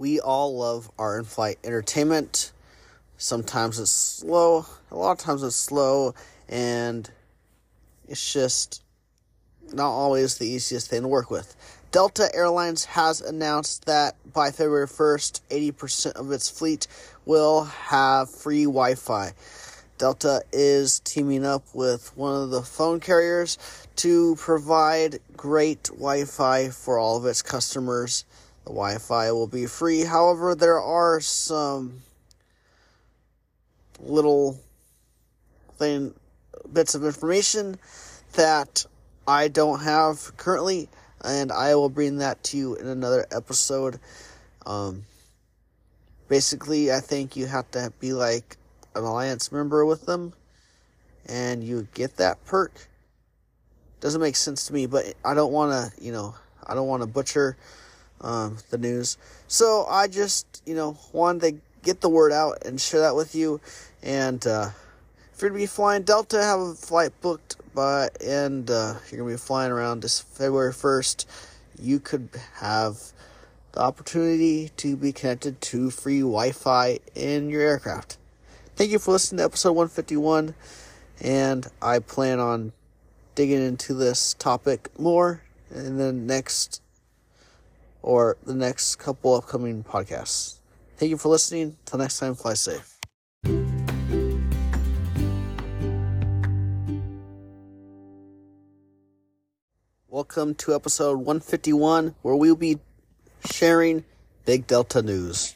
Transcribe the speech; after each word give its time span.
We 0.00 0.18
all 0.18 0.56
love 0.56 0.90
our 0.98 1.18
in 1.18 1.26
flight 1.26 1.58
entertainment. 1.62 2.52
Sometimes 3.18 3.78
it's 3.78 3.90
slow, 3.90 4.64
a 4.90 4.96
lot 4.96 5.12
of 5.12 5.18
times 5.18 5.42
it's 5.42 5.54
slow, 5.54 6.14
and 6.48 7.10
it's 8.08 8.32
just 8.32 8.82
not 9.74 9.90
always 9.90 10.38
the 10.38 10.46
easiest 10.46 10.88
thing 10.88 11.02
to 11.02 11.08
work 11.08 11.30
with. 11.30 11.54
Delta 11.92 12.34
Airlines 12.34 12.86
has 12.86 13.20
announced 13.20 13.84
that 13.84 14.16
by 14.32 14.50
February 14.50 14.86
1st, 14.86 15.42
80% 15.50 16.12
of 16.12 16.32
its 16.32 16.48
fleet 16.48 16.86
will 17.26 17.64
have 17.64 18.30
free 18.30 18.64
Wi 18.64 18.94
Fi. 18.94 19.34
Delta 19.98 20.40
is 20.50 21.00
teaming 21.00 21.44
up 21.44 21.64
with 21.74 22.16
one 22.16 22.42
of 22.42 22.48
the 22.48 22.62
phone 22.62 23.00
carriers 23.00 23.58
to 23.96 24.34
provide 24.36 25.18
great 25.36 25.84
Wi 25.92 26.24
Fi 26.24 26.70
for 26.70 26.98
all 26.98 27.18
of 27.18 27.26
its 27.26 27.42
customers. 27.42 28.24
The 28.64 28.70
Wi 28.70 28.98
Fi 28.98 29.32
will 29.32 29.46
be 29.46 29.66
free. 29.66 30.04
However, 30.04 30.54
there 30.54 30.80
are 30.80 31.20
some 31.20 32.02
little 33.98 34.58
thing 35.78 36.14
bits 36.72 36.94
of 36.94 37.04
information 37.04 37.78
that 38.34 38.86
I 39.26 39.48
don't 39.48 39.80
have 39.80 40.36
currently, 40.36 40.88
and 41.22 41.50
I 41.50 41.74
will 41.74 41.88
bring 41.88 42.18
that 42.18 42.42
to 42.44 42.56
you 42.56 42.74
in 42.76 42.86
another 42.86 43.26
episode. 43.30 43.98
Um, 44.66 45.04
basically, 46.28 46.92
I 46.92 47.00
think 47.00 47.36
you 47.36 47.46
have 47.46 47.70
to 47.72 47.92
be 47.98 48.12
like 48.12 48.56
an 48.94 49.04
alliance 49.04 49.50
member 49.52 49.84
with 49.84 50.06
them, 50.06 50.32
and 51.26 51.64
you 51.64 51.88
get 51.94 52.16
that 52.16 52.44
perk. 52.44 52.88
Doesn't 54.00 54.20
make 54.20 54.36
sense 54.36 54.66
to 54.66 54.72
me, 54.72 54.86
but 54.86 55.14
I 55.24 55.34
don't 55.34 55.52
want 55.52 55.72
to, 55.72 56.02
you 56.02 56.12
know, 56.12 56.34
I 56.66 56.74
don't 56.74 56.88
want 56.88 57.02
to 57.02 57.06
butcher 57.06 57.56
um, 58.20 58.58
the 58.70 58.78
news. 58.78 59.16
So 59.48 59.86
I 59.88 60.08
just, 60.08 60.62
you 60.66 60.74
know, 60.74 60.98
wanted 61.12 61.40
to 61.40 61.60
get 61.82 62.00
the 62.00 62.08
word 62.08 62.32
out 62.32 62.64
and 62.64 62.80
share 62.80 63.00
that 63.00 63.14
with 63.16 63.34
you. 63.34 63.60
And 64.02 64.46
uh, 64.46 64.70
if 65.32 65.40
you're 65.42 65.50
gonna 65.50 65.60
be 65.60 65.66
flying 65.66 66.02
Delta, 66.02 66.42
have 66.42 66.60
a 66.60 66.74
flight 66.74 67.12
booked 67.20 67.56
by, 67.74 68.10
and 68.24 68.70
uh, 68.70 68.94
you're 69.10 69.20
gonna 69.20 69.32
be 69.32 69.38
flying 69.38 69.72
around 69.72 70.02
this 70.02 70.20
February 70.20 70.72
first. 70.72 71.28
You 71.80 71.98
could 71.98 72.28
have 72.56 72.98
the 73.72 73.80
opportunity 73.80 74.70
to 74.76 74.96
be 74.96 75.12
connected 75.12 75.60
to 75.60 75.90
free 75.90 76.20
Wi-Fi 76.20 76.98
in 77.14 77.48
your 77.48 77.62
aircraft. 77.62 78.18
Thank 78.76 78.90
you 78.90 78.98
for 78.98 79.12
listening 79.12 79.38
to 79.38 79.44
episode 79.44 79.72
151, 79.72 80.54
and 81.20 81.66
I 81.80 82.00
plan 82.00 82.40
on 82.40 82.72
digging 83.34 83.64
into 83.64 83.94
this 83.94 84.34
topic 84.34 84.90
more 84.98 85.42
in 85.74 85.96
the 85.96 86.12
next 86.12 86.82
or 88.02 88.36
the 88.44 88.54
next 88.54 88.96
couple 88.96 89.34
upcoming 89.34 89.84
podcasts. 89.84 90.58
Thank 90.96 91.10
you 91.10 91.16
for 91.16 91.28
listening. 91.28 91.76
Till 91.84 91.98
next 91.98 92.18
time, 92.18 92.34
fly 92.34 92.54
safe. 92.54 92.98
Welcome 100.08 100.54
to 100.56 100.74
episode 100.74 101.18
151, 101.18 102.14
where 102.22 102.34
we'll 102.34 102.56
be 102.56 102.78
sharing 103.50 104.04
Big 104.44 104.66
Delta 104.66 105.02
news. 105.02 105.54